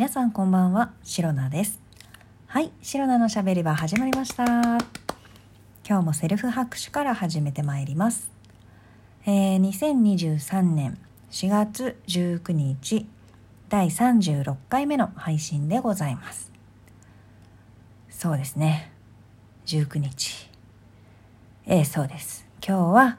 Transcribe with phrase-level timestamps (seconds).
[0.00, 1.78] 皆さんこんばんは、シロナです。
[2.46, 4.46] はい、シロナのしゃべり場始まりました。
[4.46, 4.78] 今
[5.84, 8.30] 日もセルフ拍手から始めてまいります。
[9.26, 10.96] えー、2023年
[11.30, 13.06] 4月19日、
[13.68, 16.50] 第36回目の配信でございます。
[18.08, 18.90] そうですね、
[19.66, 20.48] 19日。
[21.66, 22.46] えー、そうです。
[22.66, 23.18] 今日は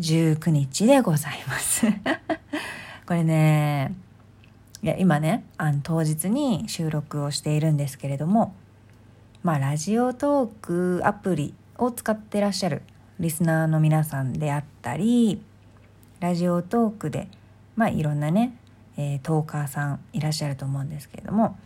[0.00, 1.84] 19日でございます。
[3.04, 3.92] これね、
[4.86, 8.54] いや今ねあの当日に収録をしているんですけれども
[9.42, 12.82] まあラジオトークアプリを使ってらっしゃる
[13.18, 15.42] リスナーの皆さんであったり
[16.20, 17.26] ラジオトークで
[17.74, 18.56] まあいろんなね、
[18.96, 21.58] えー、トーカーさんいらっしゃると思うんですけれども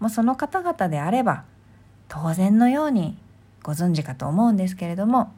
[0.00, 1.44] もうその方々であれば
[2.08, 3.18] 当然のように
[3.62, 5.34] ご存知かと思うんですけれども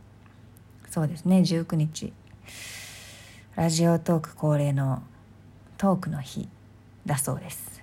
[0.89, 2.13] そうですね19日
[3.57, 5.03] ラジオトーク恒例の
[5.79, 6.49] トークの日
[7.07, 7.83] だそうです。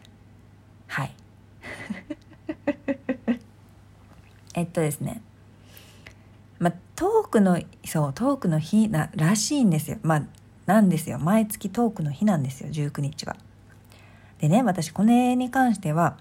[0.88, 1.12] はい。
[4.56, 5.22] えっとですね。
[6.60, 9.98] まあトークのそうトークの日ならしいんですよ。
[10.04, 10.24] まあ
[10.66, 11.20] なんですよ。
[11.20, 12.70] 毎月トークの日なんですよ。
[12.70, 13.36] 19日は。
[14.40, 16.18] でね私これに関しては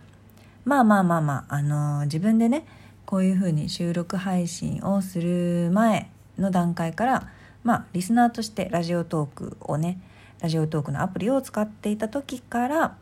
[0.65, 2.67] まあまあまあまああのー自分でね
[3.06, 7.28] こういうふうに収録配信をする前の段階から
[7.65, 9.98] まあリスナーとしてラジオトークをね
[10.41, 12.97] ラジオトークのアプリを使っていた時から、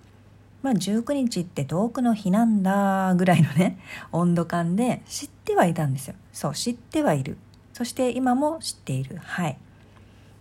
[0.63, 3.79] まあ、19日ってトークの日なんだぐらいのね
[4.11, 6.15] 温度感で知ってはいたんですよ。
[6.33, 7.39] そう知ってはいる。
[7.73, 9.19] そして今も知っている。
[9.23, 9.57] はい。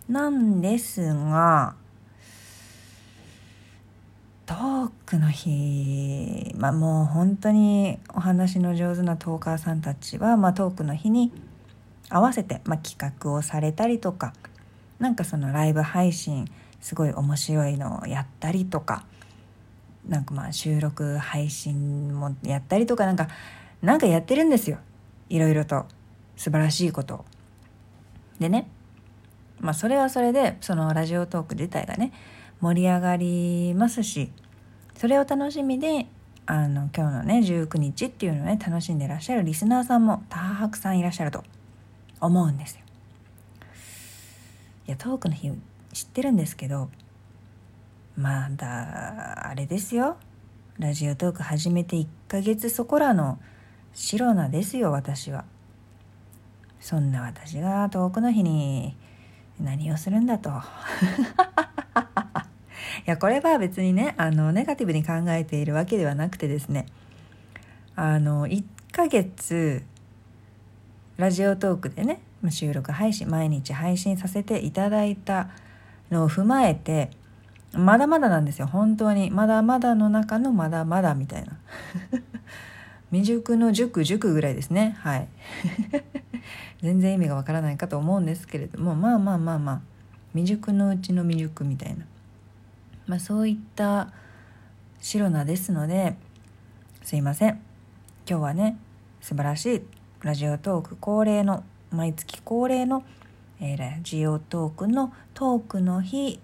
[0.10, 1.76] なんですが
[4.46, 11.34] トークの日まあもう本当にお話の上手なトーカーさんたちは、まあ、トークの日に
[12.10, 14.34] 合わせて、まあ、企画をされたりとか
[15.00, 16.50] なんかそのライブ配信
[16.82, 19.06] すごい面白いのをやったりとか
[20.08, 23.28] なんかまあ収録配信もやったりとかなんか
[23.82, 24.78] なんかやってるんですよ
[25.30, 25.86] いろいろと
[26.36, 27.26] 素晴らしいことを。
[28.40, 28.70] でね
[29.60, 32.14] まあそれはそれでそのラジオトーク自体がね
[32.62, 34.32] 盛り上がりますし
[34.96, 36.08] それを楽しみで
[36.46, 41.44] あの今日のね19日っていうのをね楽しんでらっしゃるリスナーさんもたくさんいらっしゃると
[42.22, 42.82] 思うんですよ。
[44.88, 45.52] いやトークの日
[45.98, 46.92] 知ってるんですけど
[48.16, 50.18] まだあれですよ。
[50.78, 53.40] ラジオトーク始めて1ヶ月そこらの
[53.94, 55.44] 白菜ですよ私は。
[56.80, 58.96] そんな私がトークの日に
[59.60, 60.52] 何をするんだと。
[60.52, 60.54] い
[63.08, 66.86] やこれは別にねあのネガティブに考えているわけではなくてですね。
[67.96, 69.84] あの1ヶ月
[71.18, 72.22] ラジオトークでね
[72.52, 75.50] 収録配信毎日配信させていただいた
[76.12, 77.12] のを踏まえて
[77.74, 78.68] まだまだなんですよ。
[78.68, 79.30] 本当に。
[79.30, 81.58] まだまだの中のまだまだみたいな。
[83.12, 84.96] 未熟の熟熟ぐらいですね。
[85.00, 85.28] はい。
[86.82, 89.82] 全然意味がわからないかと思うんですけれどもまあまあまあまあ。
[90.34, 92.06] 未熟のうちの未熟みたいな、
[93.08, 94.10] まあ、そういった
[95.00, 96.16] 白菜ですので
[97.02, 97.60] すいません。
[98.30, 98.78] 今日はね
[99.22, 99.82] 素晴らしい
[100.22, 103.04] ラジオトーク恒例の毎月恒例の、
[103.60, 106.40] えー、ラジオトークのトークの日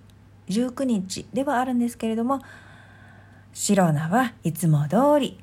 [0.50, 2.42] 19日ではあるんですけれども
[3.54, 5.40] 白菜はいつも通り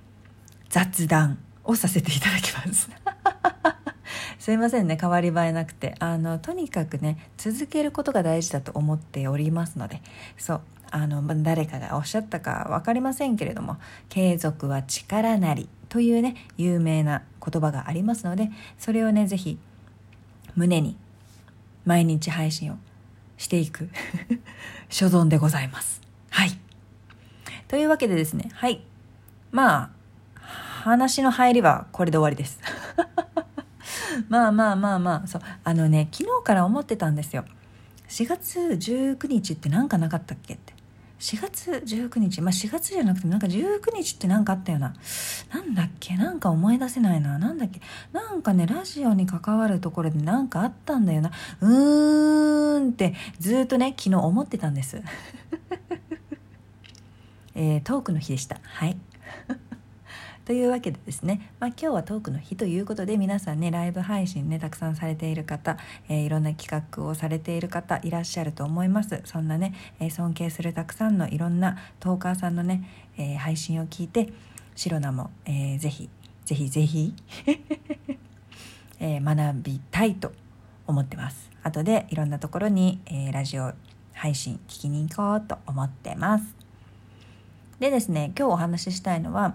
[0.69, 2.91] 雑談をさせていただきます。
[4.38, 5.94] すいませんね変わり映えなくて。
[6.00, 10.02] あのとにかくね続けることが大事だと思っておりますので。
[10.37, 10.60] そう
[10.92, 13.76] あの誰かがおっしゃったか分かりませんけれども
[14.08, 19.58] 継続は力なりというね有名な言葉がありますのでそれをね是非
[20.56, 20.97] 胸に
[21.84, 22.76] 毎日配信を
[23.36, 23.88] していく
[24.91, 26.00] 所存でございます。
[26.30, 26.58] はい。
[27.68, 28.82] というわけでですね、はい。
[29.50, 29.90] まあ、
[30.82, 32.58] 話の入りはこれで終わりです。
[34.28, 35.42] まあまあまあまあ、そう。
[35.64, 37.44] あのね、昨日から思ってたんですよ。
[38.08, 40.74] 4月19日ってなんかなかったっけって。
[41.20, 44.94] 4月19日、まあ4月じゃなくてなんか19日って何かあったよな。
[45.52, 46.17] なんだっけ？
[46.17, 47.38] なんか思い出せないな。
[47.38, 47.81] なんだっけ？
[48.12, 51.31] なんかね、ラジオに関わるところで何かあったんだよな。
[51.61, 55.02] うーんってずっとね、昨日思ってたんです。
[57.55, 58.58] えー、トークの日でした。
[58.62, 58.96] はい。
[60.50, 65.76] というわけでですね、まあ、今日はトークの日ということで皆さんねライブ配信ねたくさんされている方、
[66.08, 69.23] えー、いろんな企画をされている方いらっしゃると思います。
[69.26, 72.82] そんなね、えー、尊敬するたくさんのいろんなトーカーさんのね、
[73.17, 74.32] えー、配信を聞いて
[74.75, 76.11] 白菜も、えー、ぜひ
[76.44, 77.14] ぜひぜひ、
[78.99, 80.32] えー、学びたいと
[80.88, 81.49] 思ってます。
[81.62, 83.73] 後でいろんなところに、えー、ラジオ
[84.14, 86.56] 配信聞きに行こうと思ってます。
[87.79, 89.55] でですね今日お話ししたいのは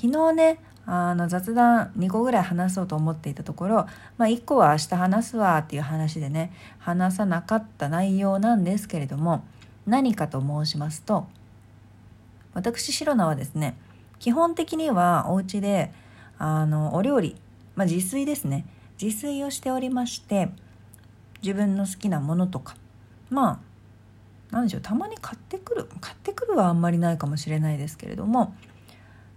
[0.00, 3.86] 昨日ねあの雑談2個ぐらい話そうと思っていたところ、
[4.18, 9.44] まあ、1個は明日話すわっていう話でね話さなかった内容なんですけれども
[9.86, 11.26] 何かと申しますと
[12.54, 13.76] 私シロナはですね
[14.20, 15.92] 基本的にはお家で
[16.38, 17.36] あのお料理、
[17.74, 18.66] まあ、自炊ですね。
[19.00, 20.48] 自炊をしておりまして
[21.42, 22.76] 自分の好きなものとか
[23.28, 23.58] まあ
[24.50, 28.54] 何でしょうたまに買ってくる買ってくるはあんまりないかもしれないですけれども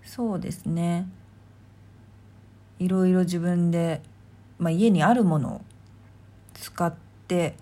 [0.04, 1.08] そうですね
[2.80, 4.02] いろいろ自分で、
[4.58, 5.62] まあ、家にあるものを
[6.54, 6.94] 使っ
[7.28, 7.56] て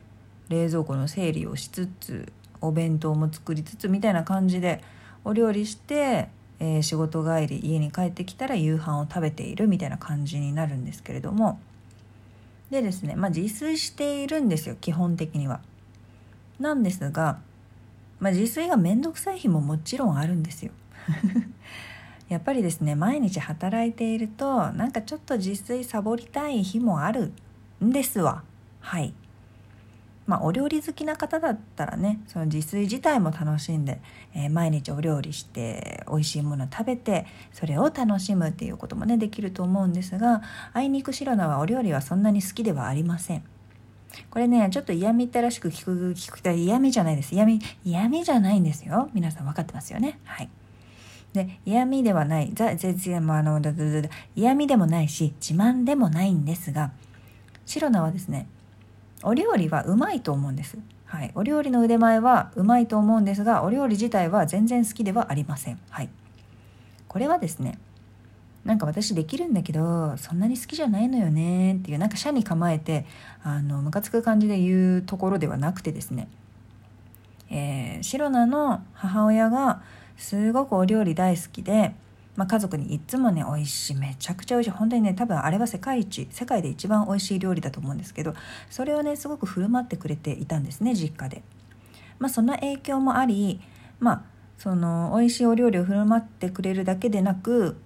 [0.50, 2.32] 冷蔵庫の整理をしつつ
[2.62, 4.84] お弁当も作りつつみたいな感じで
[5.24, 6.30] お料理して、
[6.60, 11.60] えー、仕事帰り家に帰ってきたら夕飯を食べているみたいな感じになるんですけれども
[12.72, 15.62] でですねまあ自炊しているんですよ基本的には。
[16.60, 17.40] なんですが、
[18.20, 20.72] まあ、自炊が面倒くさい日ももちろんあるんですよ。
[22.30, 27.32] やっぱりですね毎日働いているとなんかちょっと自炊サボりたい日もある
[27.84, 28.44] んですわ。
[28.82, 29.14] はい。
[30.26, 34.02] まあお料理好きな方だったらねその自炊自体も楽しんで、
[34.36, 40.42] えー、毎日お料理して美味しいもの食べてそれを楽しむっていうこともねできると思うんですが
[40.74, 43.44] あいにく白菜はお料理はそんなに好きではありません。
[44.30, 47.34] これねちょっと嫌みったらしく聞く聞く嫌味じゃないです。
[47.34, 49.10] 嫌味嫌味じゃないんですよ。
[49.14, 50.20] 皆さん分かってますよね。
[50.26, 50.50] はい。
[51.34, 52.54] で嫌味ではない
[54.36, 56.92] 嫌味でもないし自慢でもないんですが
[57.66, 58.48] シロナはですね
[59.24, 60.78] お料理はうまいと思うんです。
[61.06, 65.80] はい、お料理の腕前はうまいと思うんですがお料理自体は全然好きではありません。
[65.90, 66.10] はい、
[67.08, 67.80] これはですね
[68.66, 73.06] なんか私できるんだけどそんなに好きじゃないのよねっていうなんか社に構えて
[73.42, 76.28] あのムカつく感じで言うところではなくてですね、
[77.50, 79.82] えー、シロナの母親が
[80.18, 81.94] すごくお料理大好きで、
[82.36, 88.34] まあ、家族にいつもね美味しいめちゃくちゃ美味しい本当にね多分あれは世界一世界で一番美味しい料理だと思うんですけど
[88.70, 91.44] それをねすごく振る舞ってくれていたんですね実家で。
[92.20, 93.62] まあ、その影響もあり
[94.00, 94.24] まあ
[94.58, 97.78] その美味しいお料理を振る舞ってくれるだけでなく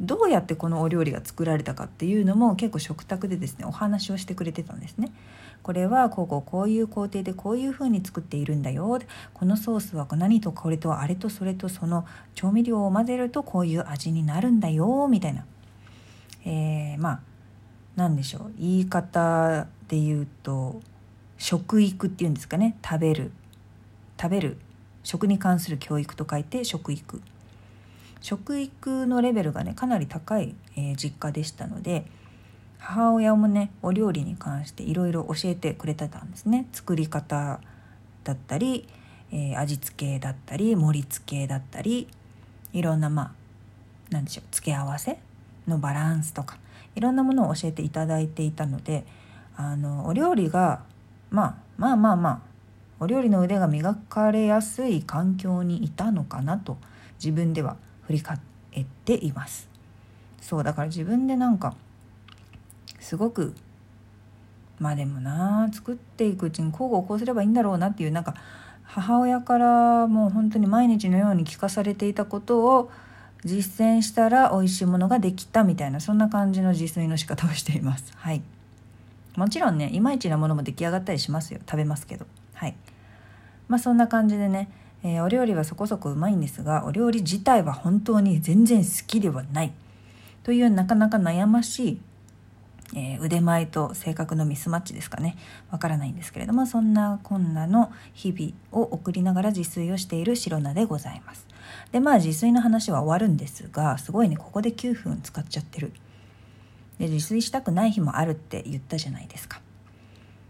[0.00, 5.12] どうやってこのお料理が作られたかっていうのも結構食卓でですねお話をしてくれてたんですね。
[5.62, 8.98] これはこうこうこういう工程でこういう風に作っているんだよ。
[9.32, 12.04] このソースは何とこれとあれとそれとその
[12.34, 15.06] 調味料を混ぜるとこういう味になるんだよ。
[15.08, 15.44] みたいな、
[16.44, 17.20] えー、まあ
[17.94, 18.52] 何でしょう。
[18.58, 20.80] 言い方で言うと
[21.38, 22.76] 食育っていうんですかね。
[22.84, 23.30] 食べる。
[24.20, 24.56] 食べる。
[25.04, 27.22] 食に関する教育と書いて食育。
[28.20, 32.06] 食育のレベルがねかなり高い、えー、実家でしたので
[32.84, 36.66] 母親もねお料理に関していろいろ教えてくれてたんですね。
[36.72, 37.60] 作り方
[38.24, 38.88] だったり、
[39.30, 42.08] えー、味付けだったり盛り付けだったり
[42.72, 43.32] いろんなまあ
[44.10, 45.18] 何でしょう付け合わせ
[45.68, 46.58] のバランスとか
[46.96, 49.06] いろんなものを教えていただいていたので
[49.56, 50.82] あのお料理が、
[51.30, 52.40] まあ、まあまあまあ
[52.98, 56.78] お料理の腕が磨かれやすい環境にいたのかなと
[57.18, 59.68] 自分では振り返っています。
[60.40, 61.76] そうだから自分でなんか
[63.00, 63.54] すごく
[64.78, 68.34] まあでもな作っていくうちに交互をこうすればいいんだろうなっていうなんか
[68.84, 72.90] 母親からもう本当に毎日のように聞かされていたことを
[73.44, 78.12] 実践したら美味しいものができたみたいなそんな感じの自炊の仕方をしています。
[78.16, 78.42] はい。
[79.36, 82.74] もちろんねいまいちなものも出来上がったりしますよ食べますけどはい
[83.68, 84.70] まあそんな感じでね、
[85.02, 89.72] えー、お料理はそこそこうまいんですがお料理自体は本当に全然好きではない
[90.42, 92.00] というなかなか悩ましい
[92.94, 95.36] えー、腕前と性格のミスマッチですかね。
[95.70, 101.46] わからないんですけれどもそんなこんなの日々を送りながら自炊をしている白菜でございます。
[101.90, 105.92] でまあ自炊の話は終わるんですがすごいねここで9分使っちゃってる。
[106.98, 109.60] で自炊したくない日もあるって言ったじゃないですか。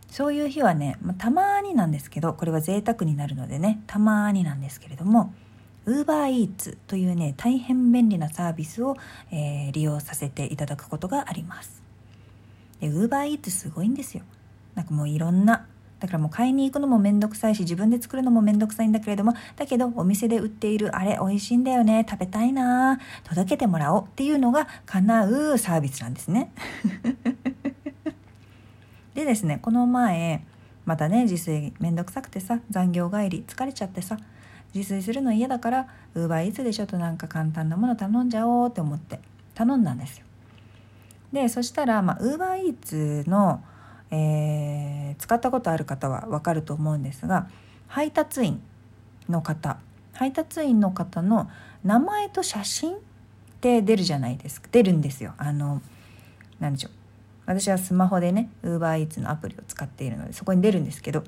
[0.09, 5.33] そういう日はね、まあ、たまになんですけどこれは贅沢になるのでねたまになんですけれども
[5.87, 8.97] UberEats というね大変便利なサービスを、
[9.31, 11.82] えー、利用させていただくことがあります。
[12.83, 14.25] でウーバーイーツすごいんですよ。
[14.75, 15.67] なんかもういろんな。
[16.01, 26.51] だからもう買いに行くのもめんどくさいし自分で作るのもめんどくさいんだけれどもだけどお店で売っているあれ美味しいんだよね食べたいな届けてもらおうっていうのが叶うサービスなんですね。
[29.15, 30.45] でですねこの前
[30.85, 34.19] またね自炊めんどくさくてさ残業帰り疲れちゃってさ
[34.75, 35.87] 自炊するの嫌だから
[36.17, 39.21] ウーバーイーツでちょっとなんか簡単なもの頼んじゃおうって思って
[39.55, 40.27] 頼んだんですよ。
[41.33, 43.65] でそしたらまあ UberEats の、
[44.11, 47.49] えー、使ったことある方は分かると思うんですが
[47.89, 48.63] 配達員
[49.29, 49.79] の方。
[50.13, 51.51] 配達員の方の
[51.85, 52.99] 名前と写真っ
[53.61, 54.69] て出るじゃないですか。
[54.71, 55.35] 出るんですよ。
[55.39, 55.83] あの
[56.61, 56.93] 何でしょう。
[57.47, 61.25] 私はスマホでね UberEats のアプリを使っているのでそこに出るんですけど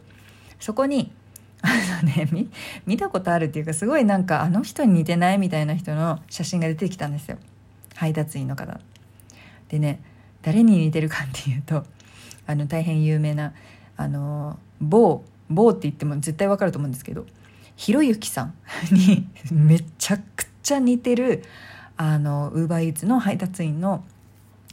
[0.61, 1.11] そこに
[1.63, 1.69] あ
[2.03, 2.49] のね
[2.87, 7.39] 見たことあるっていうかすごいなんかあの人に似てないみたいな人の写真が出てきたんですよ。
[7.95, 8.81] 配達員の方。
[9.75, 10.01] でね
[10.43, 11.83] 誰に似てるかっていうと
[12.47, 13.53] あの大変有名な
[13.97, 17.27] あの某某って言っても絶対わかると思うんですけど
[17.75, 18.55] ひろゆきさん
[18.93, 21.43] にめちゃくちゃ似てる
[21.97, 24.05] あのウーバーイーツの配達員の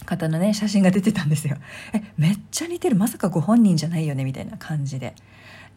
[0.06, 1.58] 方のね写真が出てたんですよ。
[1.94, 2.96] えめっちゃ似てる。
[2.96, 5.16] まさかご本人じゃないよねみたいな感じで。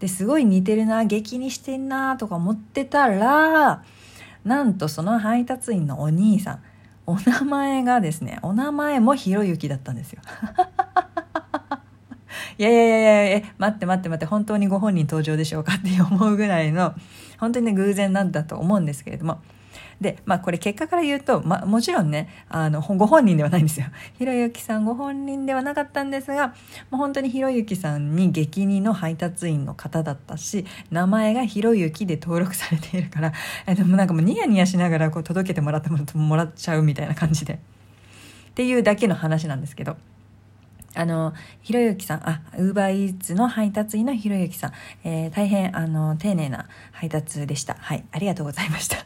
[0.00, 3.84] ですごい似てるな激にしてんなとか思ってたら
[4.44, 6.62] なんとその配達員のお兄さん
[7.06, 10.22] お名前がですねお名前もひろゆきだったんですよ。
[12.56, 16.94] いやいやいやいやえ待って待って待って本当にご本人登場でしょうかって思うぐらいの
[17.38, 19.40] 本当にね偶然なんだと思うんですけれども。
[20.00, 23.86] で、まあ、これ結果から言うと、まあ、もちろんねあのご本人ではないんですよ
[24.18, 26.52] ひろゆきさんご本人ではなかったんですがも
[26.92, 33.32] う本当にひろゆきさんに激似の配達員の方だったし名前がひろゆきで登録されているから
[33.66, 37.58] えでもなんかもうニヤニヤしながらこう届けてもらってもらっちゃうみたいな感じでっ
[38.54, 39.96] ていうだけの話なんですけど。
[40.96, 44.72] あの、ひろゆきさん、あ、ウーバーイーツの配達員のひろゆきさん、
[45.02, 47.76] えー、大変、あの、丁寧な配達でした。
[47.80, 48.98] はい、ありがとうございました。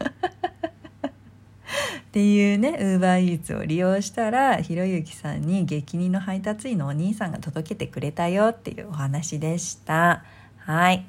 [2.08, 10.24] っていうねウーバーイーツを利用したらひろゆきさんに激似の配達員のお兄さんが届けてくれたよっていうお話でした。
[10.58, 11.04] はい、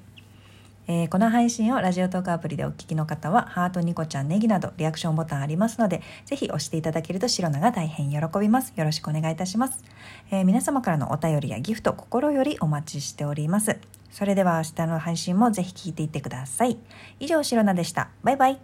[0.88, 8.74] えー、この配信をラジオトークアプリでお聞きの方はハートニコちゃんネギなどリアクションボタンありますのでぜひ押していただけると白菜が大変喜びます。
[8.76, 9.84] よろしくお願いいたします、
[10.32, 13.78] えー、皆様からのお便りやギフト心よりお待ちしております。
[14.12, 16.78] それでは明日の配信もぜひ聞いていってください。
[17.20, 18.10] 以上白菜でした。
[18.24, 18.60] バイバイ。